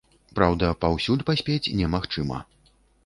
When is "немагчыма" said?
1.83-2.41